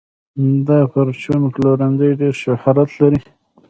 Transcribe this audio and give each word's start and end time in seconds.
دا 0.67 0.79
پرچون 0.91 1.41
پلورنځی 1.53 2.11
ډېر 2.19 2.33
شهرت 2.43 2.89
لري. 3.01 3.19